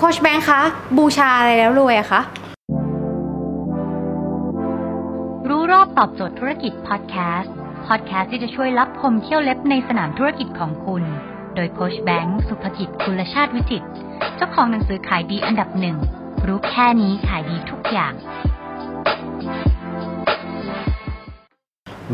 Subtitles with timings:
[0.00, 0.60] โคชแบงค์คะ
[0.96, 2.20] บูชาอะไรแล้วรวยอะคะ
[5.48, 7.52] รู้รอบตอบโจทย์ธุรกิจพอดแคสต์
[7.86, 11.02] พอดแคสต์ที่จะช่วยรับพมเที่ยวเล็บในสนามธุรกิจของคุณ
[11.54, 13.84] โดยโคชแบงค์สุภกิจคุณชาติวิจิต
[14.36, 15.96] เจ้าของหนังสือขายดีอันดับหนึ่ง
[16.46, 18.12] รู้แค่นี้ขายดีทุกอย่าง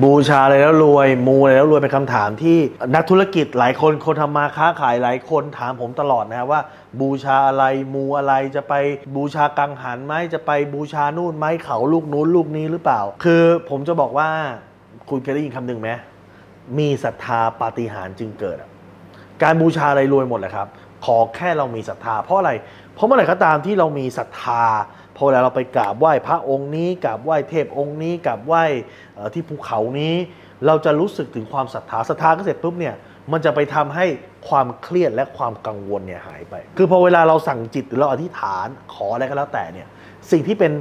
[0.01, 2.59] บูชาอะไรแล้วรวย มูอะไรแล้วรวยเป็นคำถามที่
[2.95, 6.61] นักธุรกิจหลายคนคนทำมาค้าขายหลายคนถามผมตลอดนะครับว่า
[7.01, 7.65] บูชาอะไร
[7.95, 8.75] มูอะไรจะไป
[9.17, 14.29] บูชากังหันไหมจะไปบูชานู่นไหมเขาลูกนู้นลูกนี้หรือเปล่า คือผมจะบอกว่า
[15.09, 15.91] คุณเคยได้ยินคำหนึ่งไหม
[16.79, 18.71] มีศรัทธาปาฏิหาริย์จึงเกิดอะ
[19.43, 20.69] การบูชาอะไรรวยหมดแหละครับ
[21.05, 22.53] ขอแค่เรามีศรัทธาเพราะอะไร
[22.95, 24.63] เพราะเมื่อไหร่ก็ตามที่เรามีศรัทธา
[25.23, 28.65] อเวลาเราไปกราบไหว้พระองค์นี้กราบไหว้เทพองค์นี้กราบไหว้
[29.35, 30.15] ที่ภูเขานี้
[30.67, 32.95] เราจะรู้สึกถึงความศรัทธาศรัทธาก็เสร็จปุ๊บเนี่ย
[33.33, 34.07] มันจะไปทำให้
[34.49, 39.89] ความเครียดและความกังวลเนี่ยหายไป คือพอเวลาเราสั่งจิตหรือเราอธิษฐานขออะไรก็แล้วแต่เนี่ย
[40.31, 40.73] สิ่งที่เป็น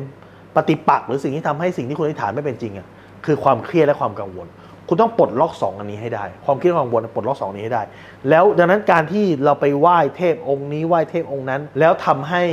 [0.56, 2.88] ปฏิปักษ์หรือสิ่งที่ทำให้สิ่งที่คุณอธิษฐานไม่เป็นจริงอะ
[3.26, 4.48] คือความเครียดและความกังวล
[4.88, 7.84] คุณต้องปลดล็อกสองอันนี้ให้ได้ ความคิดความกังวลปลดล็อกสองนี้ให้ได้
[8.30, 12.44] แล้วดังนั้นการที่เราไปไหว้เทพองค์นี้ไหว้เทพองค์นั้น แล้วทำให้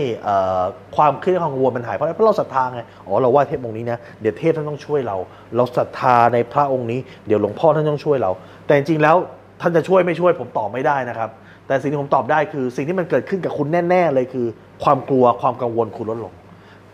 [0.96, 5.16] ความครียดความกังวลมันหายเพราะเพราะเราศรัทธาไงอ๋อเราไหว้เทพองค์นี้นะเดี๋ยวเทพท่านต้องช่วยเรา
[5.56, 8.30] เราศรัทธาในพระองค์นี้เดี๋ยวหลวงพ่อท่านต้องช่วยเรา
[8.66, 9.16] แต่จริงๆแล้ว
[9.60, 11.30] ท่านจะช่วยไม่ช่วยผมตอบไม่ได้นะครับ
[11.66, 14.46] แต่สิ่งที่ผมตอบได้คือสิ่งที่มันเกิดขึ้นกับคุณแน่ ๆ เลยคือ
[14.84, 16.32] ความกลัวความกังวลคุณลดลง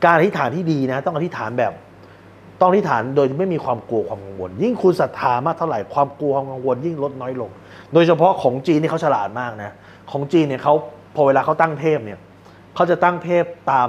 [0.05, 1.73] การอธิษฐานที่ดีนะ ต้องอธิษฐานแบบ
[2.61, 7.51] ต้องอธิษฐานโดยไม่มีความกลัวความกังวล ยิ่งคุณศรัทธามากเท่าไหร่ความกลัวความกังวลยิ่งลดน้อยลง
[7.93, 9.73] โดยเฉพาะของจีนนี่เขาฉลาดมากนะ
[10.11, 10.75] ของจีนเนี่ยเขา
[11.15, 12.19] พอเวลาเขาตั้งเทพเนี่ย
[12.75, 13.89] เขาจะตั้งเทพตาม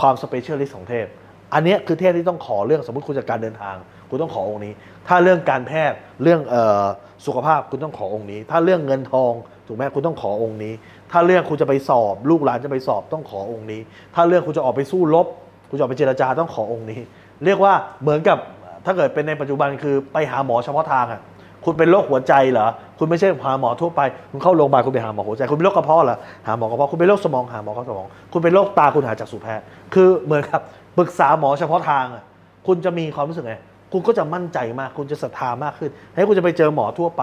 [0.00, 1.06] ความ specialist ของเทพ
[1.54, 3.76] อันนี้คือเทพที่ต้องขอเรื่องสมมติคุณจะการเดินทาง
[4.08, 4.72] คุณต้องขอองค์นี้
[5.08, 6.84] ถ้าเรื่องการแพทย์เรื่องออ
[7.26, 9.32] สุขภาพคุณต้องขอองค์นี้ ถ้าเรื่องเงินทอง
[9.66, 10.74] ถูกไหมคุณต้องขอองค์นี้
[11.12, 13.80] ถ้าเรื่องคุณจะไปสอบ ลูกหลานจะไปสอบต้องขอองค์นี้
[14.14, 15.26] ถ้าเรื่องคุณจะออกไปสู้รบ
[15.68, 17.00] คุณจะออกไปเจรจาต้องขอองค์นี้
[17.44, 18.38] เรียกว่าเหมือนกับ
[18.84, 21.20] ถ้าเกิดเป็นในปัจจุบันคือไปหาหมอเฉพาะทางอะ
[21.64, 22.68] คุณเป็นโรคหัวใจเหรอ
[22.98, 24.00] คุณไม่ใช่หาหมอทั่วไป
[24.30, 30.60] คุณเข้าโรงพยาบาลคุณไปหาหมอหัวใจ คุณเป็นโรคกระเพาะเหรอ หาหมอกระเพาะ คุณเป็นโรคสมองหาหมอกระสมอง คุณเป็นโรคตาคุณหาจากสูแพทย์ คือเหมือนกับ
[30.98, 32.22] ปรึกษาหมอเฉพาะทางอะ
[32.66, 33.56] คุณจะมีความรู้สึกไง
[33.92, 37.22] คุณก็จะมั่นใจมาก คุณจะศรัทธามากขึ้น ให้คุณจะไปเจอหมอทั่วไป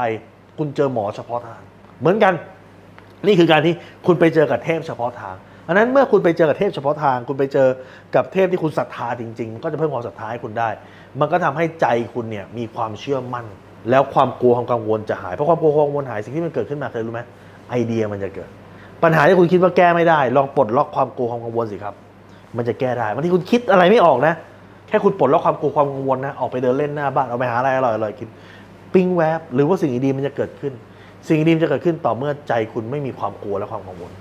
[0.57, 1.61] คุณเจอหมอเฉพาะทาง
[1.99, 2.33] เหมือนกัน
[3.27, 3.73] นี่คือการที่
[4.05, 5.35] คุณไปเจอกับเทพเฉพาะทาง
[5.67, 7.67] อันนั้นเมื่อคุณไปเจอกับเทพเฉพาะทาง คุณไปเจอ
[8.15, 10.69] กับเทพที่คุณศรัทธาจริงๆมันก็จะเพิ่มความศรัทธาให้คุณได้
[11.19, 13.45] มันก็ทำให้ใจคุณเนี่ยมีความเชื่อมั่น
[13.89, 17.21] แล้วความกลัวความกังวลจะหายเพราะความกลัวความกังวลหายสิ่งที่มันเกิดขึ้นมาเคยรู้ไหม
[17.69, 18.49] ไอเดียมันจะเกิด
[19.03, 21.95] ปัญหาที่คุณคิดว่าแก้ไม่ได้ ลองปลดล็อกความกลัวความกังวลสิครับ
[22.57, 24.33] มันจะแก้ได้บางทีคุณคิดอะไรไม่ออกนะ
[24.87, 28.29] แค่คุณปลดล็อกความกลัวความกังวลนะออกไปเดินเล่นหน้าบ้านออกไปหาอะไรอร่อยๆกิน
[28.93, 30.73] ปิ้งแวบหรือว่าสิ่งดีๆมันจะเกิดขึ้น
[31.27, 34.11] สิ่งดีๆมันจะเกิดขึ้นต่อเมื่อใจคุณไม่มีความกลัวและความกังวล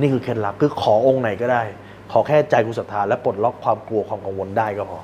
[0.00, 1.62] นี่คือเคล็ดลับคือขอองค์ไหนก็ได้
[2.12, 5.00] ขอแค่ใจกุศรัทธาและปลดล็อกความกลัวความกังวลได้ก็พอ